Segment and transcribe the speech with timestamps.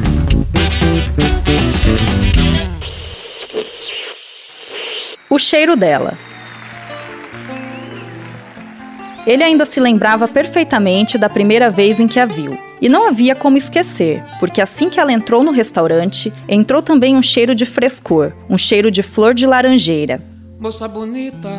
[5.30, 6.18] O cheiro dela.
[9.26, 12.56] Ele ainda se lembrava perfeitamente da primeira vez em que a viu.
[12.80, 17.22] E não havia como esquecer, porque assim que ela entrou no restaurante, entrou também um
[17.22, 20.22] cheiro de frescor, um cheiro de flor de laranjeira.
[20.60, 21.50] Moça bonita,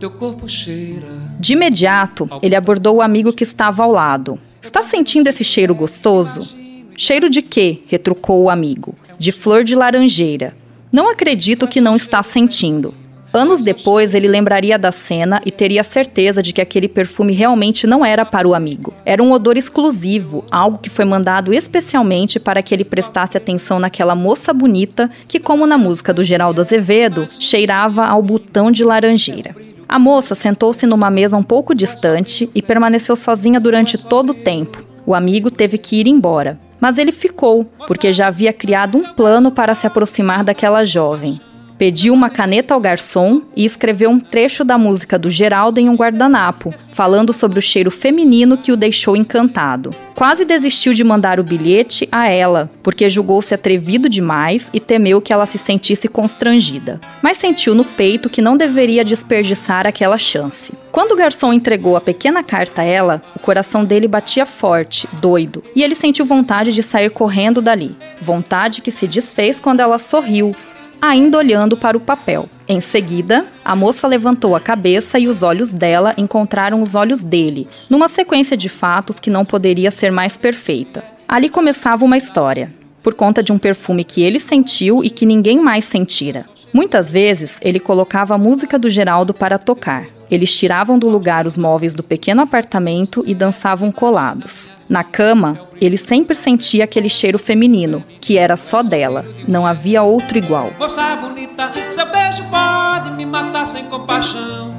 [0.00, 1.06] teu corpo cheira.
[1.38, 4.38] De imediato, ele abordou o amigo que estava ao lado.
[4.60, 6.56] Está sentindo esse cheiro gostoso?
[6.96, 7.82] Cheiro de quê?
[7.86, 8.94] retrucou o amigo.
[9.18, 10.56] De flor de laranjeira.
[10.90, 12.94] Não acredito que não está sentindo.
[13.32, 18.04] Anos depois, ele lembraria da cena e teria certeza de que aquele perfume realmente não
[18.04, 18.92] era para o amigo.
[19.06, 24.14] Era um odor exclusivo, algo que foi mandado especialmente para que ele prestasse atenção naquela
[24.14, 29.56] moça bonita que, como na música do Geraldo Azevedo, cheirava ao botão de laranjeira.
[29.88, 34.84] A moça sentou-se numa mesa um pouco distante e permaneceu sozinha durante todo o tempo.
[35.06, 39.50] O amigo teve que ir embora, mas ele ficou, porque já havia criado um plano
[39.50, 41.40] para se aproximar daquela jovem.
[41.78, 45.96] Pediu uma caneta ao garçom e escreveu um trecho da música do Geraldo em um
[45.96, 49.90] guardanapo, falando sobre o cheiro feminino que o deixou encantado.
[50.14, 55.32] Quase desistiu de mandar o bilhete a ela, porque julgou-se atrevido demais e temeu que
[55.32, 57.00] ela se sentisse constrangida.
[57.20, 60.72] Mas sentiu no peito que não deveria desperdiçar aquela chance.
[60.92, 65.64] Quando o garçom entregou a pequena carta a ela, o coração dele batia forte, doido,
[65.74, 67.96] e ele sentiu vontade de sair correndo dali.
[68.20, 70.54] Vontade que se desfez quando ela sorriu,
[71.02, 72.48] ainda olhando para o papel.
[72.68, 77.66] Em seguida, a moça levantou a cabeça e os olhos dela encontraram os olhos dele,
[77.90, 81.04] numa sequência de fatos que não poderia ser mais perfeita.
[81.26, 85.58] Ali começava uma história, por conta de um perfume que ele sentiu e que ninguém
[85.60, 86.46] mais sentira.
[86.72, 90.06] Muitas vezes, ele colocava a música do Geraldo para tocar.
[90.32, 94.70] Eles tiravam do lugar os móveis do pequeno apartamento e dançavam colados.
[94.88, 99.26] Na cama, ele sempre sentia aquele cheiro feminino, que era só dela.
[99.46, 100.70] Não havia outro igual.
[100.78, 104.71] Moça bonita, seu beijo pode me matar sem compaixão.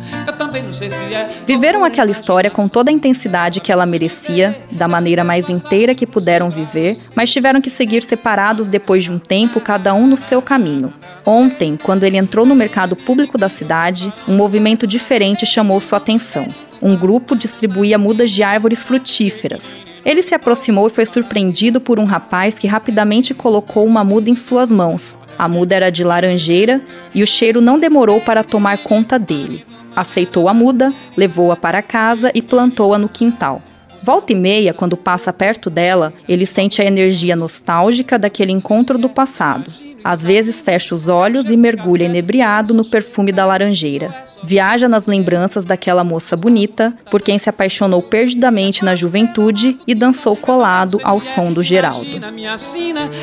[1.11, 1.29] É.
[1.45, 6.07] Viveram aquela história com toda a intensidade que ela merecia, da maneira mais inteira que
[6.07, 10.41] puderam viver, mas tiveram que seguir separados depois de um tempo, cada um no seu
[10.41, 10.93] caminho.
[11.25, 16.47] Ontem, quando ele entrou no mercado público da cidade, um movimento diferente chamou sua atenção.
[16.81, 19.77] Um grupo distribuía mudas de árvores frutíferas.
[20.05, 24.35] Ele se aproximou e foi surpreendido por um rapaz que rapidamente colocou uma muda em
[24.35, 25.17] suas mãos.
[25.37, 26.81] A muda era de laranjeira
[27.15, 29.65] e o cheiro não demorou para tomar conta dele.
[29.95, 33.61] Aceitou a muda, levou-a para casa e plantou-a no quintal.
[34.01, 39.07] Volta e meia, quando passa perto dela, ele sente a energia nostálgica daquele encontro do
[39.07, 39.71] passado.
[40.03, 44.13] Às vezes fecha os olhos e mergulha inebriado no perfume da laranjeira.
[44.43, 50.35] Viaja nas lembranças daquela moça bonita, por quem se apaixonou perdidamente na juventude e dançou
[50.35, 52.19] colado ao som do Geraldo.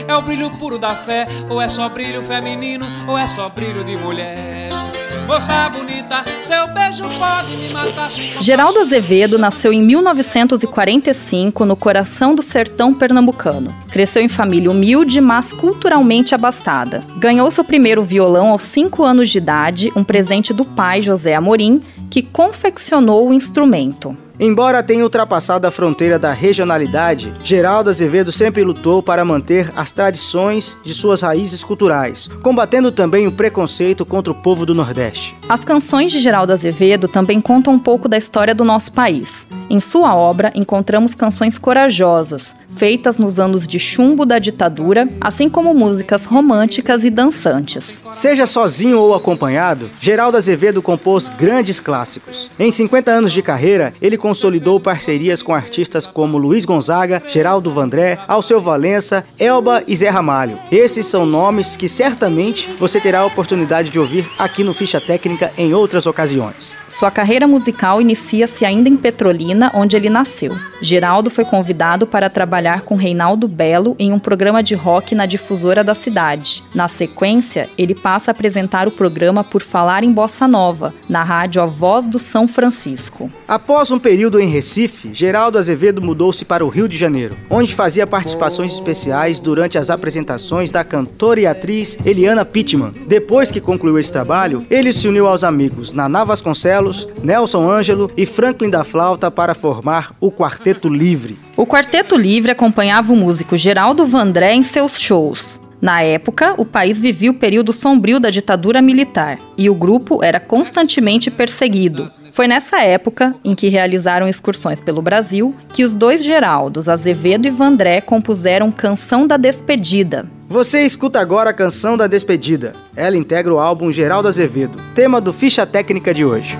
[0.08, 3.84] É o brilho puro da fé, ou é só brilho feminino, ou é só brilho
[3.84, 4.89] de mulher.
[5.30, 8.10] Moça bonita, seu beijo pode me matar
[8.40, 13.72] Geraldo Azevedo nasceu em 1945 no coração do sertão pernambucano.
[13.92, 17.04] Cresceu em família humilde, mas culturalmente abastada.
[17.16, 21.80] Ganhou seu primeiro violão aos 5 anos de idade, um presente do pai José Amorim,
[22.10, 24.16] que confeccionou o instrumento.
[24.42, 30.78] Embora tenha ultrapassado a fronteira da regionalidade, Geraldo Azevedo sempre lutou para manter as tradições
[30.82, 35.36] de suas raízes culturais, combatendo também o preconceito contra o povo do Nordeste.
[35.46, 39.46] As canções de Geraldo Azevedo também contam um pouco da história do nosso país.
[39.68, 45.74] Em sua obra, encontramos canções corajosas, feitas nos anos de chumbo da ditadura, assim como
[45.74, 48.02] músicas românticas e dançantes.
[48.12, 52.50] Seja sozinho ou acompanhado, Geraldo Azevedo compôs grandes clássicos.
[52.58, 58.18] Em 50 anos de carreira, ele consolidou parcerias com artistas como Luiz Gonzaga, Geraldo Vandré,
[58.26, 60.58] Alceu Valença, Elba e Zé Ramalho.
[60.70, 65.52] Esses são nomes que certamente você terá a oportunidade de ouvir aqui no Ficha Técnica
[65.56, 66.74] em outras ocasiões.
[66.88, 70.56] Sua carreira musical inicia-se ainda em Petrolina, onde ele nasceu.
[70.82, 72.28] Geraldo foi convidado para
[72.60, 76.62] trabalhar com Reinaldo Belo em um programa de rock na difusora da cidade.
[76.74, 81.62] Na sequência, ele passa a apresentar o programa Por Falar em Bossa Nova, na rádio
[81.62, 83.30] A Voz do São Francisco.
[83.48, 88.06] Após um período em Recife, Geraldo Azevedo mudou-se para o Rio de Janeiro, onde fazia
[88.06, 92.92] participações especiais durante as apresentações da cantora e atriz Eliana Pittman.
[93.06, 98.26] Depois que concluiu esse trabalho, ele se uniu aos amigos Naná Vasconcelos, Nelson Ângelo e
[98.26, 101.38] Franklin da Flauta para formar o Quarteto Livre.
[101.60, 105.60] O Quarteto Livre acompanhava o músico Geraldo Vandré em seus shows.
[105.78, 110.40] Na época, o país vivia o período sombrio da ditadura militar e o grupo era
[110.40, 112.08] constantemente perseguido.
[112.32, 117.50] Foi nessa época, em que realizaram excursões pelo Brasil, que os dois Geraldos, Azevedo e
[117.50, 120.24] Vandré, compuseram Canção da Despedida.
[120.48, 122.72] Você escuta agora a Canção da Despedida.
[122.96, 126.56] Ela integra o álbum Geraldo Azevedo, tema do Ficha Técnica de hoje.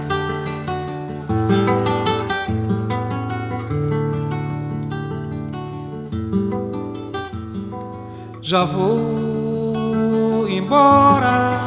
[8.51, 11.61] Já vou embora,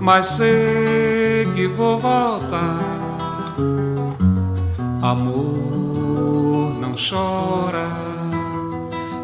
[0.00, 2.80] mas sei que vou voltar.
[5.02, 7.86] Amor, não chora,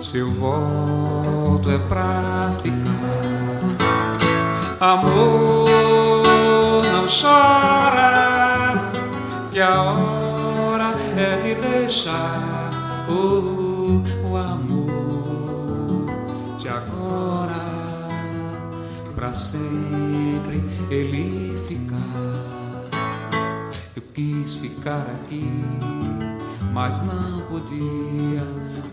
[0.03, 2.91] se eu volto é pra ficar.
[4.81, 5.65] Amor,
[6.93, 8.91] não chora,
[9.51, 12.69] que a hora é de deixar.
[13.09, 13.42] Oh,
[19.35, 21.99] sempre ele ficar.
[23.97, 25.49] Eu quis ficar aqui,
[26.73, 28.43] mas não podia.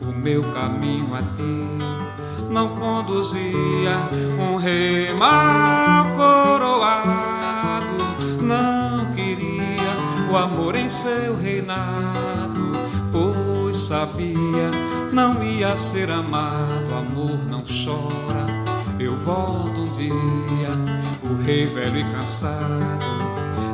[0.01, 3.97] O meu caminho a teu não conduzia.
[4.39, 7.97] Um rei mal coroado
[8.41, 12.71] não queria o amor em seu reinado,
[13.11, 14.71] pois sabia
[15.11, 18.38] não ia ser amado, amor não chora.
[18.99, 20.71] Eu volto um dia,
[21.23, 23.19] o rei velho e cansado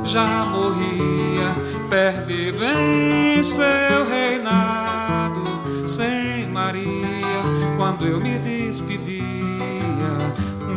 [0.06, 1.56] já morria,
[1.90, 5.44] perdido em seu reinado,
[5.88, 7.42] sem Maria,
[7.78, 9.26] quando eu me despedia,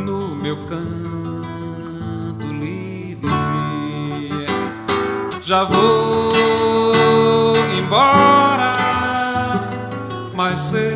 [0.05, 4.47] no meu canto lhe dizia:
[5.43, 8.69] Já vou embora
[10.39, 10.88] mas sei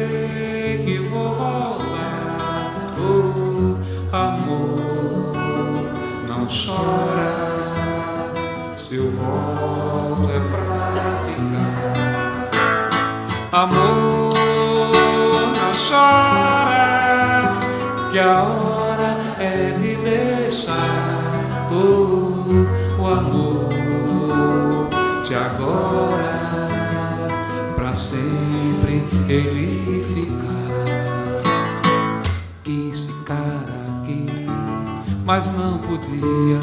[35.36, 36.60] mas não podia.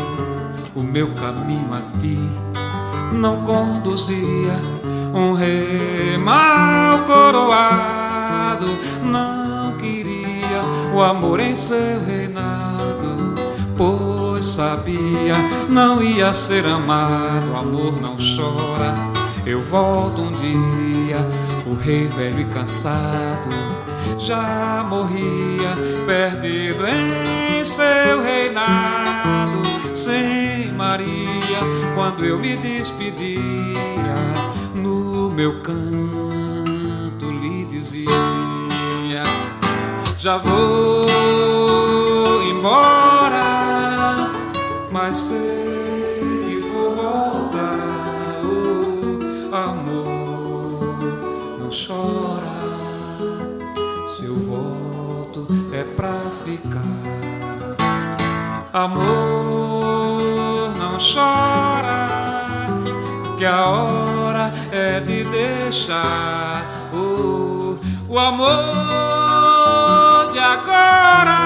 [0.77, 2.21] O meu caminho a ti
[3.13, 4.55] não conduzia.
[5.13, 8.69] Um rei mal coroado
[9.03, 10.63] não queria
[10.95, 13.35] o amor em seu reinado,
[13.77, 15.35] pois sabia
[15.69, 17.51] não ia ser amado.
[17.51, 18.95] O amor não chora.
[19.45, 21.19] Eu volto um dia
[21.67, 23.51] o rei velho e cansado
[24.17, 25.75] já morria,
[26.07, 29.61] perdido em seu reinado,
[29.95, 31.59] sem Maria,
[31.95, 33.41] quando eu me despedia,
[34.75, 38.11] no meu canto lhe dizia:
[40.19, 41.07] Já vou
[42.43, 44.31] embora,
[44.91, 50.07] mas sei que vou voltar, oh, amor
[51.59, 52.20] não chora.
[58.73, 59.03] Amor,
[60.79, 62.07] não chora,
[63.37, 68.53] que a hora é de deixar o, o amor
[70.33, 71.41] de agora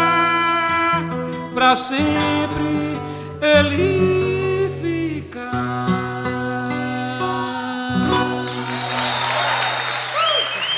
[1.54, 3.00] pra sempre
[3.40, 4.13] ele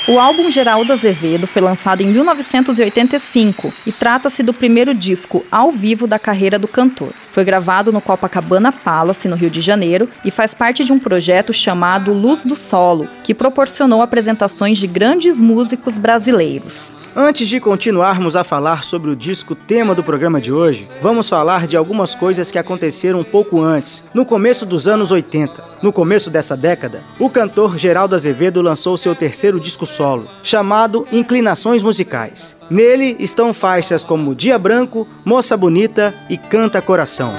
[0.09, 6.07] O álbum Geraldo Azevedo foi lançado em 1985 e trata-se do primeiro disco ao vivo
[6.07, 7.11] da carreira do cantor.
[7.37, 11.53] Foi gravado no Copacabana Palace, no Rio de Janeiro, e faz parte de um projeto
[11.53, 16.97] chamado Luz do Solo, que proporcionou apresentações de grandes músicos brasileiros.
[17.15, 21.67] Antes de continuarmos a falar sobre o disco tema do programa de hoje, vamos falar
[21.67, 25.63] de algumas coisas que aconteceram um pouco antes, no começo dos anos 80.
[25.83, 31.83] No começo dessa década, o cantor Geraldo Azevedo lançou seu terceiro disco solo, chamado Inclinações
[31.83, 32.56] Musicais.
[32.69, 37.33] Nele estão faixas como Dia Branco, Moça Bonita e Canta Coração.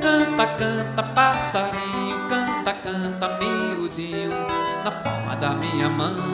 [0.00, 4.30] Canta, canta, passarinho, canta, canta, miudinho,
[4.84, 6.32] na palma da minha mão.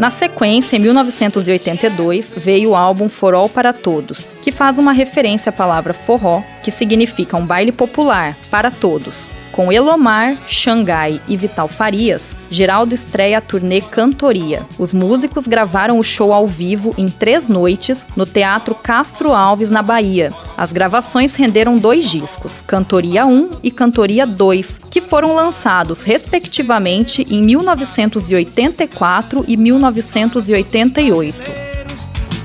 [0.00, 5.52] Na sequência, em 1982, veio o álbum Forró para Todos, que faz uma referência à
[5.52, 9.30] palavra forró, que significa um baile popular para todos.
[9.60, 14.64] Com Elomar, Xangai e Vital Farias, Geraldo estreia a turnê Cantoria.
[14.78, 19.82] Os músicos gravaram o show ao vivo em três noites no Teatro Castro Alves, na
[19.82, 20.32] Bahia.
[20.56, 27.42] As gravações renderam dois discos, Cantoria 1 e Cantoria 2, que foram lançados, respectivamente, em
[27.42, 31.50] 1984 e 1988.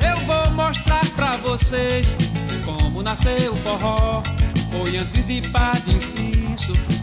[0.02, 2.14] Eu vou mostrar pra vocês
[2.66, 4.22] como nasceu o forró.
[4.70, 5.96] Foi antes de Padre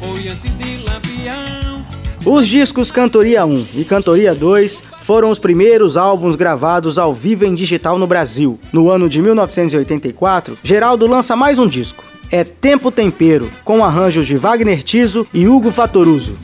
[0.03, 1.87] De Lampião.
[2.27, 7.55] Os discos Cantoria 1 e Cantoria 2 foram os primeiros álbuns gravados ao vivo em
[7.55, 8.59] digital no Brasil.
[8.73, 12.03] No ano de 1984, Geraldo lança mais um disco.
[12.33, 16.35] É Tempo Tempero, com arranjos de Wagner Tiso e Hugo Fatoruso.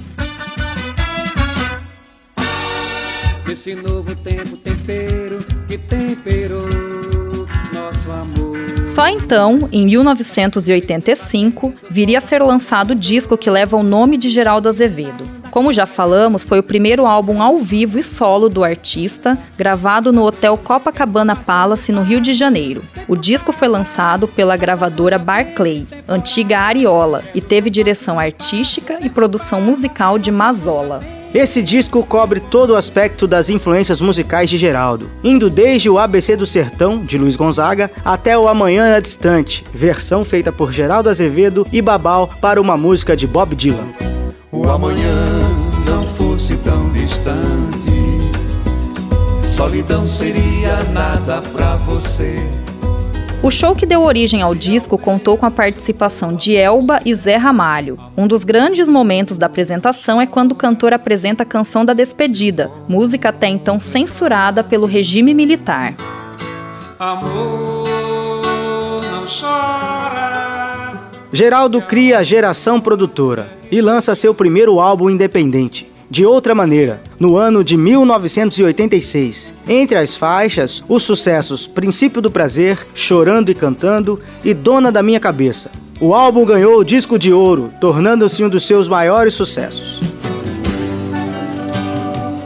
[3.51, 6.78] Esse novo tempo tempero que temperou.
[8.89, 14.31] Só então, em 1985, viria a ser lançado o disco que leva o nome de
[14.31, 15.29] Geraldo Azevedo.
[15.51, 20.25] Como já falamos, foi o primeiro álbum ao vivo e solo do artista, gravado no
[20.25, 22.83] Hotel Copacabana Palace, no Rio de Janeiro.
[23.07, 29.61] O disco foi lançado pela gravadora Barclay, antiga Ariola, e teve direção artística e produção
[29.61, 31.18] musical de Mazola.
[31.35, 36.35] Esse disco cobre todo o aspecto das influências musicais de Geraldo, indo desde o ABC
[36.35, 41.67] do Sertão, de Luiz Gonzaga, até o Amanhã é Distante, versão feita por Geraldo Azevedo
[41.71, 43.89] e Babal para uma música de Bob Dylan.
[44.51, 45.25] O amanhã
[45.87, 47.93] não fosse tão distante,
[49.51, 52.43] solidão seria nada pra você.
[53.41, 57.37] O show que deu origem ao disco contou com a participação de Elba e Zé
[57.37, 57.97] Ramalho.
[58.17, 62.69] Um dos grandes momentos da apresentação é quando o cantor apresenta a canção da despedida,
[62.89, 65.95] música até então censurada pelo regime militar.
[66.99, 67.85] Amor,
[69.09, 70.99] não chora.
[71.33, 77.37] Geraldo cria a Geração Produtora e lança seu primeiro álbum independente, De Outra Maneira, no
[77.37, 79.53] ano de 1986.
[79.69, 85.21] Entre as faixas, os sucessos Princípio do Prazer, Chorando e Cantando e Dona da Minha
[85.21, 85.71] Cabeça.
[86.01, 90.01] O álbum ganhou o disco de ouro, tornando-se um dos seus maiores sucessos.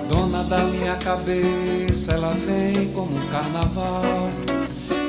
[0.09, 4.29] Dona da minha cabeça, ela vem como um carnaval.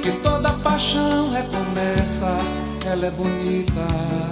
[0.01, 2.37] Que toda paixão recomeça,
[2.85, 4.22] ela é bonita.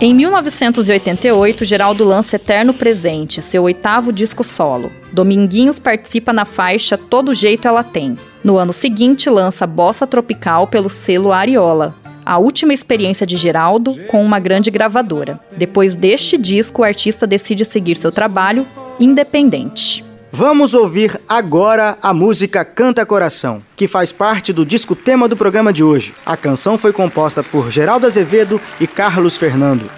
[0.00, 4.90] Em 1988, Geraldo lança Eterno Presente, seu oitavo disco solo.
[5.12, 8.16] Dominguinhos participa na faixa Todo Jeito Ela Tem.
[8.42, 11.94] No ano seguinte, lança Bossa Tropical pelo selo Ariola.
[12.24, 15.40] A última experiência de Geraldo com uma grande gravadora.
[15.56, 18.66] Depois deste disco, o artista decide seguir seu trabalho
[18.98, 20.04] independente.
[20.32, 25.72] Vamos ouvir agora a música Canta Coração, que faz parte do disco tema do programa
[25.72, 26.14] de hoje.
[26.24, 29.90] A canção foi composta por Geraldo Azevedo e Carlos Fernando.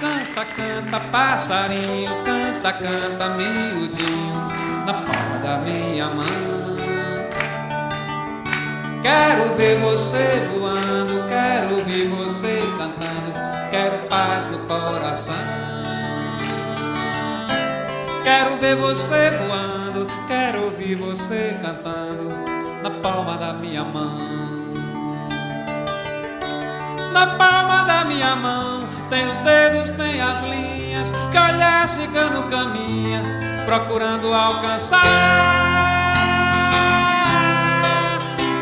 [0.00, 4.48] Canta, canta, passarinho, canta, canta, miudinho,
[4.86, 6.78] na palma da minha mão.
[9.02, 13.32] Quero ver você voando, quero ouvir você cantando,
[13.72, 15.34] quero paz no coração.
[18.28, 22.28] Quero ver você voando, quero ouvir você cantando,
[22.82, 24.18] na palma da minha mão.
[27.10, 33.22] Na palma da minha mão tem os dedos, tem as linhas que olhar cigano caminha,
[33.64, 35.06] procurando alcançar.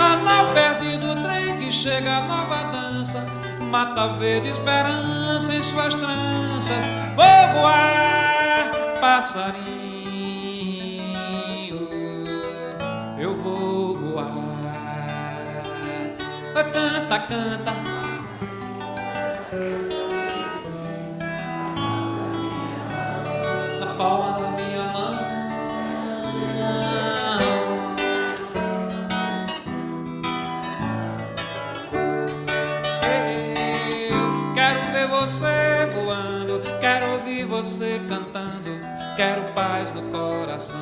[0.00, 3.26] Anal perdido, trem que chega a nova dança,
[3.58, 6.70] Mata verde esperança em suas tranças
[7.16, 8.70] Vou voar,
[9.06, 10.26] passarinho
[13.16, 14.32] Eu vou voar.
[16.72, 17.72] Canta, canta.
[23.78, 25.16] Na palma da minha mão
[34.10, 40.76] Eu quero ver você voando, quero ouvir você cantando, quero paz no coração.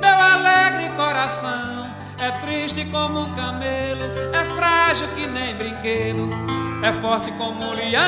[0.00, 1.86] Meu alegre coração
[2.18, 6.28] é triste como um camelo, é frágil que nem brinquedo,
[6.82, 8.02] é forte como um leão.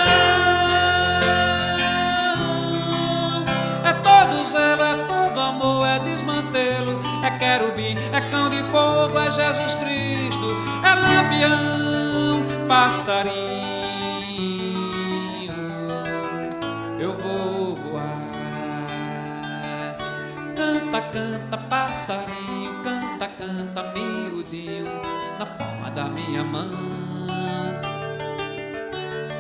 [3.85, 9.31] É todo zelo, é todo amor, é desmantelo, é querubim, é cão de fogo, é
[9.31, 10.49] Jesus Cristo,
[10.85, 13.63] é lampião, passarinho.
[17.03, 17.52] Eu vou
[20.93, 24.85] Canta, canta, passarinho, canta, canta, miudinho,
[25.39, 26.69] na palma da minha mão.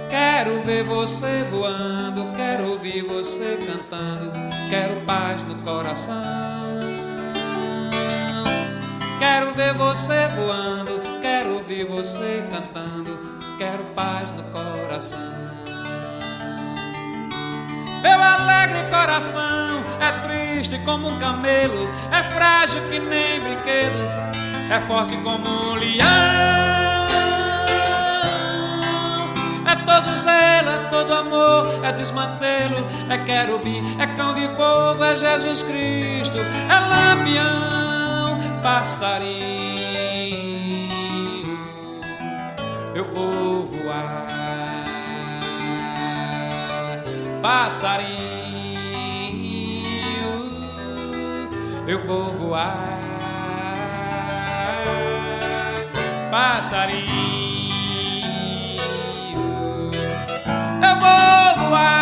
[0.08, 4.32] Quero ver você voando, quero ouvir você cantando,
[4.70, 6.80] quero paz no coração.
[9.18, 13.18] Quero ver você voando, quero ouvir você cantando,
[13.58, 15.51] quero paz no coração.
[18.02, 23.98] Meu alegre coração é triste como um camelo, é frágil que nem brinquedo,
[24.70, 26.06] é forte como um leão.
[29.64, 35.16] É todo zelo, é todo amor, é desmantelo, é querubim, é cão de fogo, é
[35.16, 39.72] Jesus Cristo, é lampião, passarinho.
[42.94, 44.26] Eu vou voar,
[47.42, 48.32] passarinho.
[51.86, 52.76] Eu vou voar,
[56.30, 57.32] passarinho.
[60.80, 62.01] Eu vou voar.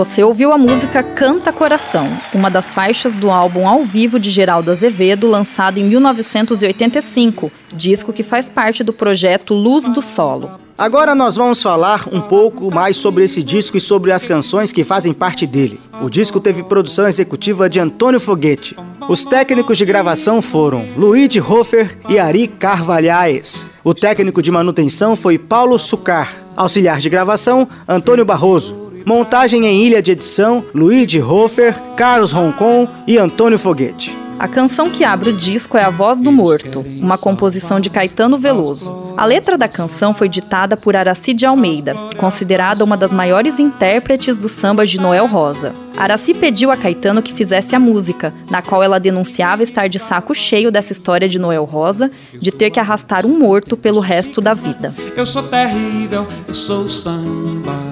[0.00, 4.70] Você ouviu a música Canta Coração, uma das faixas do álbum ao vivo de Geraldo
[4.70, 10.52] Azevedo, lançado em 1985, disco que faz parte do projeto Luz do Solo.
[10.78, 14.84] Agora nós vamos falar um pouco mais sobre esse disco e sobre as canções que
[14.84, 15.78] fazem parte dele.
[16.00, 18.74] O disco teve produção executiva de Antônio Foguete.
[19.06, 23.68] Os técnicos de gravação foram Luigi Hofer e Ari Carvalhais.
[23.84, 26.36] O técnico de manutenção foi Paulo Sucar.
[26.56, 28.89] Auxiliar de gravação, Antônio Barroso.
[29.04, 34.16] Montagem em ilha de edição, Luigi Hofer, Carlos Roncon e Antônio Foguete.
[34.38, 38.38] A canção que abre o disco é A Voz do Morto, uma composição de Caetano
[38.38, 39.12] Veloso.
[39.14, 44.38] A letra da canção foi ditada por Araci de Almeida, considerada uma das maiores intérpretes
[44.38, 45.74] do samba de Noel Rosa.
[45.94, 50.34] Araci pediu a Caetano que fizesse a música, na qual ela denunciava estar de saco
[50.34, 54.54] cheio dessa história de Noel Rosa, de ter que arrastar um morto pelo resto da
[54.54, 54.94] vida.
[55.14, 57.89] Eu sou terrível, eu sou samba.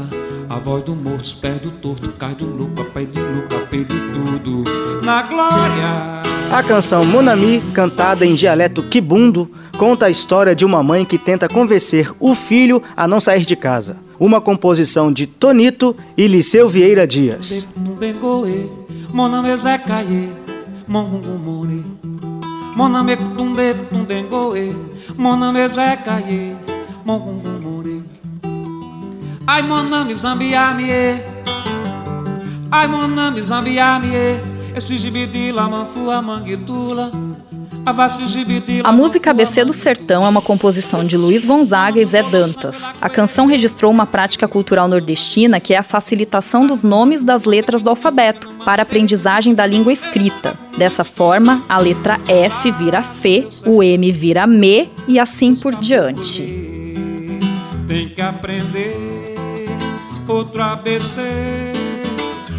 [0.59, 3.55] A voz do morto, os pés do torto, cai do louco, a pé de louco,
[3.55, 4.65] a pé de tudo.
[5.05, 6.21] Na glória.
[6.51, 11.49] A canção Monami, cantada em dialeto quibundo, conta a história de uma mãe que tenta
[11.49, 13.99] convencer o filho a não sair de casa.
[14.19, 17.69] Uma composição de Tonito e Liceu Vieira Dias.
[17.73, 18.69] Tundengoe,
[19.13, 20.33] Mon nome é Zé Caie,
[20.89, 21.99] Mongungumone.
[29.51, 31.23] Ai, mon Zambiamie,
[32.71, 34.43] ai, mon nome Zambiamie.
[34.77, 37.11] esse gibidila, manfua, manguitula.
[38.85, 42.77] A música ABC do Sertão é uma composição de Luiz Gonzaga e Zé Dantas.
[43.01, 47.83] A canção registrou uma prática cultural nordestina que é a facilitação dos nomes das letras
[47.83, 50.59] do alfabeto para a aprendizagem da língua escrita.
[50.77, 56.43] Dessa forma, a letra F vira F, o M vira Me e assim por diante.
[57.87, 59.18] Tem que aprender
[60.33, 61.21] outro ABC,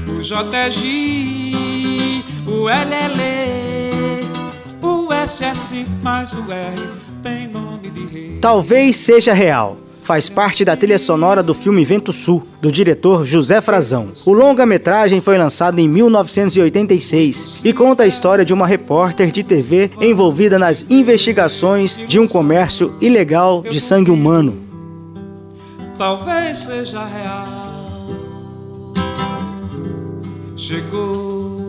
[0.08, 3.60] o J é G, o L é L
[4.82, 6.90] o SS mais o R
[7.22, 8.40] tem nome de rei.
[8.42, 9.78] Talvez seja real.
[10.04, 14.08] Faz parte da trilha sonora do filme Vento Sul, do diretor José Frazão.
[14.26, 19.92] O longa-metragem foi lançado em 1986 e conta a história de uma repórter de TV
[20.02, 24.69] envolvida nas investigações de um comércio ilegal de sangue humano.
[26.00, 27.90] Talvez seja real.
[30.56, 31.60] Chegou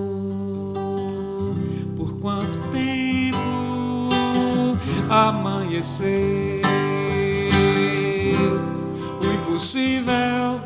[1.96, 2.60] por quanto
[5.10, 6.62] amanhecer.
[9.20, 10.60] O impossível.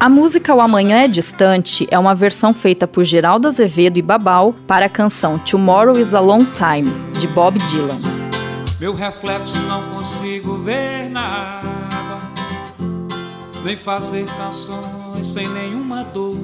[0.00, 4.54] A música O Amanhã é Distante é uma versão feita por Geraldo Azevedo e Babal
[4.66, 7.98] para a canção Tomorrow is a Long Time, de Bob Dylan.
[8.80, 11.83] Meu reflexo não consigo ver na água,
[13.64, 16.36] nem fazer canções sem nenhuma dor,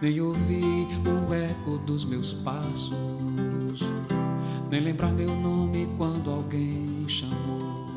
[0.00, 2.94] nem ouvir o eco dos meus passos
[4.74, 7.94] nem lembrar meu nome quando alguém chamou.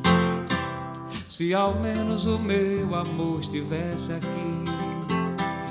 [1.26, 4.64] Se ao menos o meu amor estivesse aqui.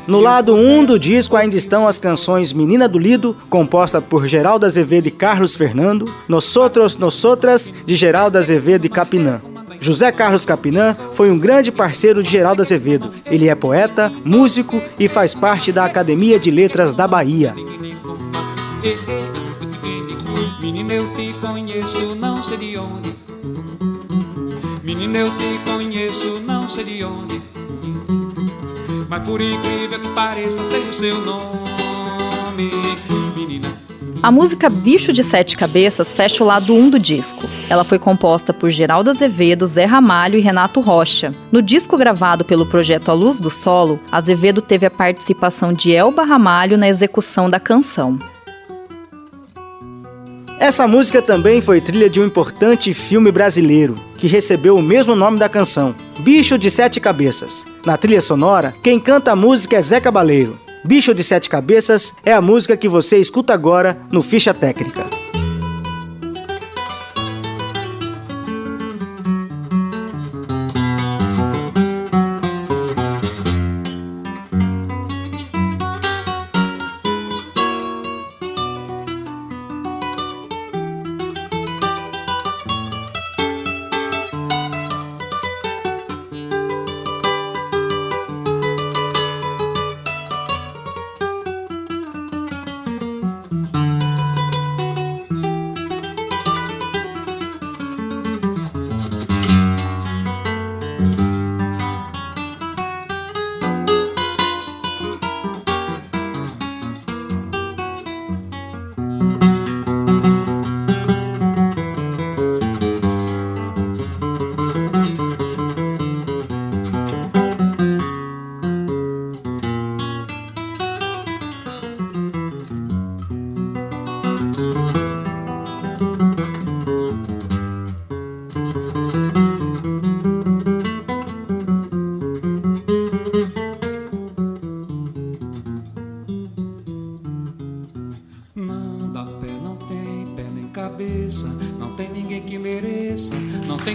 [0.06, 4.28] No lado 1 um do disco ainda estão as canções Menina do Lido, composta por
[4.28, 9.42] Geraldo Azevedo e Carlos Fernando, Nosotros Nosotras, de Geraldo Azevedo e Capinã.
[9.80, 13.12] José Carlos Capinã foi um grande parceiro de Geraldo Azevedo.
[13.26, 17.54] Ele é poeta, músico e faz parte da Academia de Letras da Bahia.
[20.62, 23.16] Menina, eu te conheço, não sei de onde.
[24.84, 27.42] Menina, eu te conheço, não sei de onde.
[29.10, 32.72] Mas por incrível que pareça, sei o seu nome.
[34.22, 37.48] A música Bicho de Sete Cabeças fecha o lado 1 um do disco.
[37.70, 41.34] Ela foi composta por Geraldo Azevedo, Zé Ramalho e Renato Rocha.
[41.52, 46.24] No disco gravado pelo projeto A Luz do Solo, Azevedo teve a participação de Elba
[46.24, 48.18] Ramalho na execução da canção.
[50.60, 55.38] Essa música também foi trilha de um importante filme brasileiro, que recebeu o mesmo nome
[55.38, 57.64] da canção, Bicho de Sete Cabeças.
[57.86, 60.58] Na trilha sonora, quem canta a música é Zé Cabaleiro.
[60.88, 65.06] Bicho de Sete Cabeças é a música que você escuta agora no Ficha Técnica.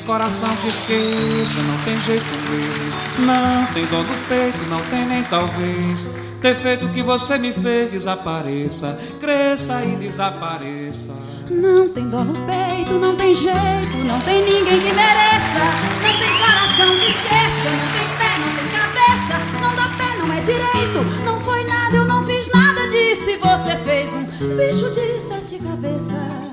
[0.02, 3.26] Coração que esqueça, não tem jeito meu.
[3.26, 6.08] Não tem dor do peito, não tem nem talvez.
[6.40, 11.14] Ter feito o que você me fez desapareça, cresça e desapareça.
[11.50, 15.60] Não tem dor no peito, não tem jeito, não tem ninguém que mereça.
[16.02, 19.38] Não tem coração que esqueça, não tem pé, não tem cabeça.
[19.60, 23.30] Não dá pé, não é direito, não foi nada, eu não fiz nada disso.
[23.30, 24.24] E você fez um
[24.56, 26.51] bicho de sete cabeças.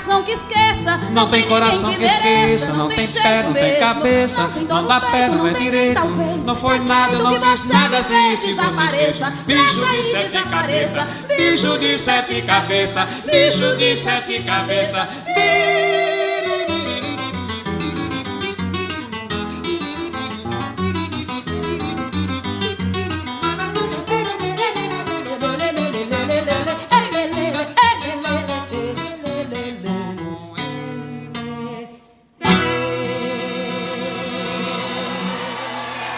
[0.00, 0.96] Coração que esqueça.
[1.12, 2.72] Não, tem coração que esqueça.
[2.72, 4.50] Não tem pé, não tem cabeça.
[4.66, 6.00] Não dá pé, não é direito.
[6.44, 8.46] Não foi nada, não fiz nada triste.
[8.46, 11.06] Desapareça, bicho de sete cabeças.
[11.36, 13.08] Bicho de sete cabeças.
[13.26, 15.06] Bicho de sete cabeças.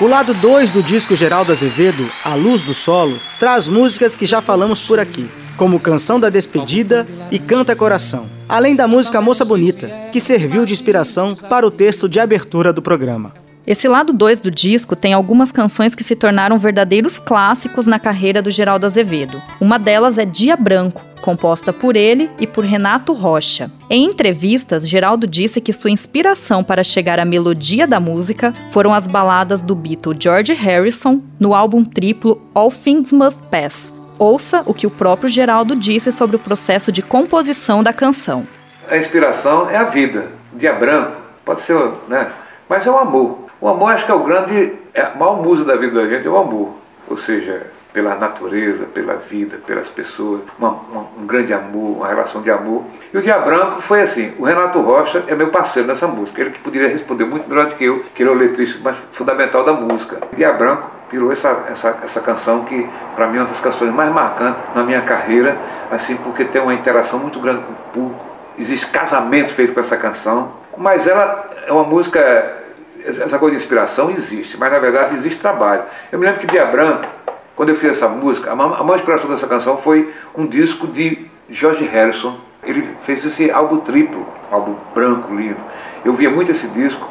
[0.02, 4.42] O lado 2 do disco Geraldo Azevedo, A Luz do Solo, traz músicas que já
[4.42, 9.88] falamos por aqui, como Canção da Despedida e Canta Coração, além da música Moça Bonita,
[10.10, 13.32] que serviu de inspiração para o texto de abertura do programa.
[13.64, 18.42] Esse lado 2 do disco tem algumas canções que se tornaram verdadeiros clássicos na carreira
[18.42, 19.40] do Geraldo Azevedo.
[19.60, 23.70] Uma delas é Dia Branco, composta por ele e por Renato Rocha.
[23.88, 29.06] Em entrevistas, Geraldo disse que sua inspiração para chegar à melodia da música foram as
[29.06, 33.90] baladas do Beatle George Harrison no álbum triplo All Things Must Pass.
[34.18, 38.46] Ouça o que o próprio Geraldo disse sobre o processo de composição da canção.
[38.90, 40.30] A inspiração é a vida.
[40.52, 41.76] Dia branco pode ser,
[42.08, 42.30] né?
[42.68, 43.46] Mas é o amor.
[43.60, 46.26] O amor acho que é o grande, é a maior musa da vida da gente,
[46.26, 46.74] é o amor.
[47.08, 52.40] Ou seja, pela natureza, pela vida, pelas pessoas, uma, uma, um grande amor, uma relação
[52.40, 52.84] de amor.
[53.12, 56.50] E o Dia Branco foi assim, o Renato Rocha é meu parceiro nessa música, ele
[56.50, 59.64] que poderia responder muito melhor do que eu, que ele é o letrista mais fundamental
[59.64, 60.18] da música.
[60.32, 63.92] O Dia Branco virou essa, essa, essa canção que, para mim, é uma das canções
[63.92, 65.58] mais marcantes na minha carreira,
[65.90, 68.24] assim, porque tem uma interação muito grande com o público,
[68.58, 72.62] existe casamento feito com essa canção, mas ela é uma música
[73.04, 75.82] essa coisa de inspiração existe, mas na verdade existe trabalho.
[76.10, 77.06] Eu me lembro que Dia Branco,
[77.56, 81.84] quando eu fiz essa música, a maior inspiração dessa canção foi um disco de George
[81.84, 82.36] Harrison.
[82.64, 85.60] Ele fez esse álbum triplo, álbum branco, lindo.
[86.04, 87.08] Eu via muito esse disco.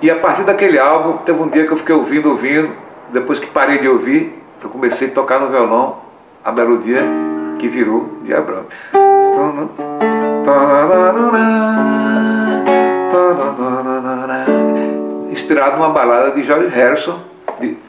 [0.00, 2.72] E a partir daquele álbum, teve um dia que eu fiquei ouvindo, ouvindo.
[3.12, 5.98] Depois que parei de ouvir, eu comecei a tocar no violão
[6.44, 7.02] a melodia
[7.58, 8.68] que virou Dia Branco
[15.30, 17.20] inspirado numa balada de George Harrison,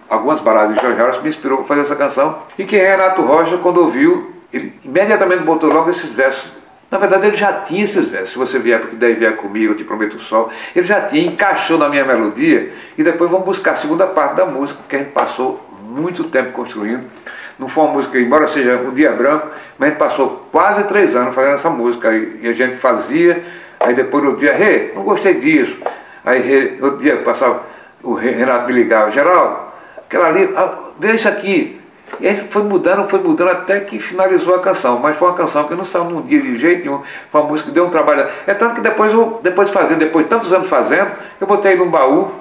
[0.09, 3.57] algumas baladas de George Harrison me inspirou para fazer essa canção, e que Renato Rocha,
[3.57, 6.51] quando ouviu, ele imediatamente botou logo esses versos.
[6.91, 8.31] Na verdade, ele já tinha esses versos.
[8.31, 10.51] Se você vier, porque daí vier comigo, eu te prometo o sol.
[10.75, 14.45] Ele já tinha, encaixou na minha melodia, e depois vamos buscar a segunda parte da
[14.45, 17.03] música, que a gente passou muito tempo construindo.
[17.57, 21.15] Não foi uma música, embora seja um dia branco, mas a gente passou quase três
[21.15, 22.11] anos fazendo essa música.
[22.11, 23.43] E, a gente fazia,
[23.79, 25.77] aí depois no dia, hey, não gostei disso.
[26.25, 27.63] Aí outro dia passava,
[28.01, 29.62] o Renato me ligava, Geraldo,
[30.13, 31.80] aquela ali, ah, isso aqui.
[32.19, 34.99] E aí foi mudando, foi mudando até que finalizou a canção.
[34.99, 37.02] Mas foi uma canção que não saiu num dia de jeito nenhum.
[37.32, 38.28] Foi uma música que deu um trabalho.
[38.45, 41.76] É tanto que depois, eu, depois de fazer, depois de tantos anos fazendo, eu botei
[41.76, 42.32] num baú,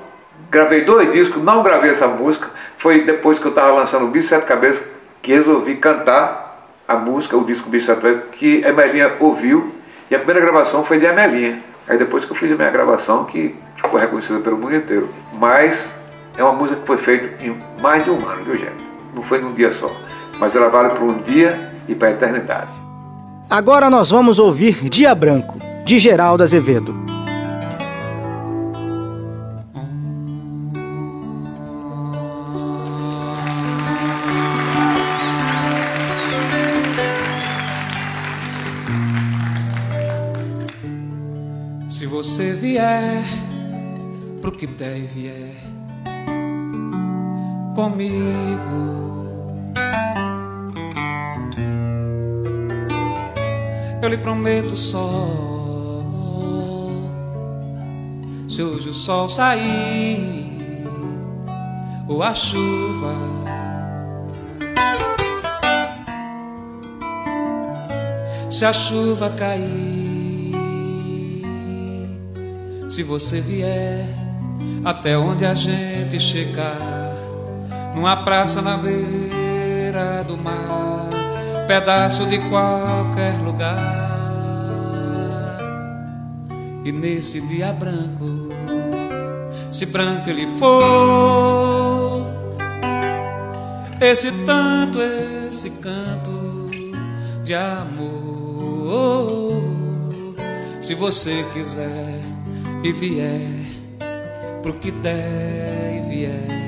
[0.50, 2.50] gravei dois discos, não gravei essa música.
[2.76, 4.84] Foi depois que eu estava lançando o Bicho Sete Cabeças
[5.22, 9.72] que resolvi cantar a música, o disco Bicho Sete que a Emelinha ouviu.
[10.10, 11.60] E a primeira gravação foi de Emelinha.
[11.88, 15.08] Aí depois que eu fiz a minha gravação, que ficou reconhecida pelo mundo inteiro.
[15.32, 15.88] Mas
[16.36, 18.84] é uma música que foi feita em mais de um ano, viu, gente?
[19.14, 19.90] Não foi num dia só.
[20.38, 22.70] Mas ela vale para um dia e para a eternidade.
[23.50, 26.94] Agora nós vamos ouvir Dia Branco, de Geraldo Azevedo.
[41.88, 43.22] Se você vier
[44.40, 45.72] pro que deve é
[47.74, 49.26] comigo.
[54.02, 55.28] Eu lhe prometo só.
[58.48, 60.84] Se hoje o sol sair
[62.08, 63.14] ou a chuva.
[68.50, 70.12] Se a chuva cair
[72.92, 74.06] se você vier
[74.84, 76.76] até onde a gente chegar,
[77.94, 81.10] numa praça na beira do mar,
[81.66, 84.02] pedaço de qualquer lugar.
[86.84, 88.48] E nesse dia branco,
[89.70, 92.26] se branco ele for,
[94.00, 96.70] esse tanto, esse canto
[97.44, 98.02] de amor,
[100.80, 102.20] se você quiser
[102.82, 103.62] e vier
[104.62, 106.61] pro que der e vier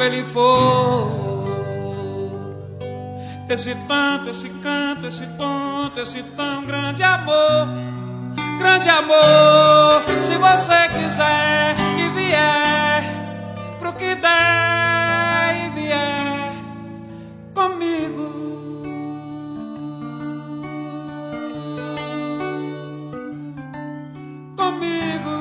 [0.00, 1.10] Branco ele for,
[3.50, 7.68] esse tanto, esse canto, esse tonto, esse tão grande amor,
[8.58, 13.04] grande amor, se você quiser e vier
[13.78, 16.54] pro que der e vier
[17.54, 18.30] comigo.
[24.56, 25.39] Comigo.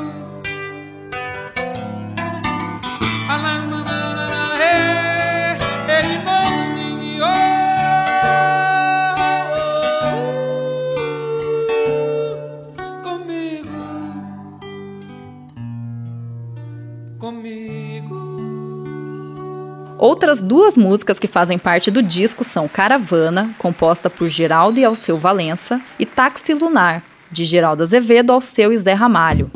[19.99, 25.17] Outras duas músicas que fazem parte do disco são Caravana, composta por Geraldo e Alceu
[25.17, 29.51] Valença, e Táxi Lunar, de Geraldo Azevedo, Alceu e Zé Ramalho.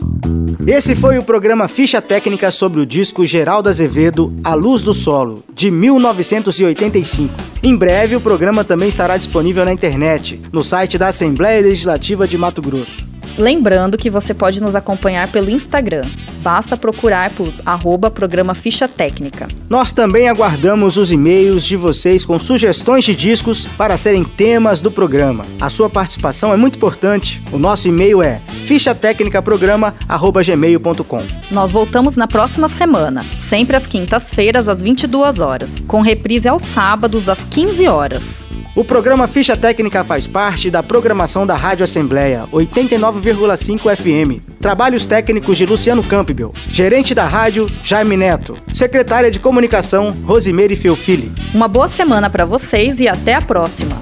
[0.67, 5.41] Esse foi o programa Ficha Técnica sobre o disco Geraldo Azevedo, A Luz do Solo,
[5.53, 7.33] de 1985.
[7.63, 12.37] Em breve, o programa também estará disponível na internet, no site da Assembleia Legislativa de
[12.37, 13.07] Mato Grosso.
[13.37, 16.03] Lembrando que você pode nos acompanhar pelo Instagram.
[16.43, 19.47] Basta procurar por arroba programa Ficha Técnica.
[19.69, 24.91] Nós também aguardamos os e-mails de vocês com sugestões de discos para serem temas do
[24.91, 25.45] programa.
[25.61, 27.41] A sua participação é muito importante.
[27.49, 35.39] O nosso e-mail é fichatecnicaprograma.gmail.com Nós voltamos na próxima semana, sempre às quintas-feiras às 22
[35.39, 38.45] horas, com reprise aos sábados às 15 horas.
[38.75, 44.41] O programa Ficha Técnica faz parte da programação da Rádio Assembleia 89,5 FM.
[44.59, 46.01] Trabalhos técnicos de Luciano
[46.33, 51.31] Campbell, gerente da rádio Jaime Neto, secretária de comunicação Rosimeire Feufili.
[51.53, 53.95] Uma boa semana para vocês e até a próxima.